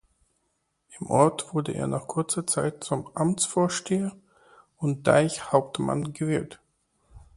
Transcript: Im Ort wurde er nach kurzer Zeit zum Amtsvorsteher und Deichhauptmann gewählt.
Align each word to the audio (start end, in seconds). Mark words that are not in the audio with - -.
Im 0.99 1.05
Ort 1.11 1.53
wurde 1.53 1.73
er 1.73 1.85
nach 1.85 2.07
kurzer 2.07 2.47
Zeit 2.47 2.83
zum 2.83 3.15
Amtsvorsteher 3.15 4.13
und 4.77 5.05
Deichhauptmann 5.05 6.11
gewählt. 6.13 6.59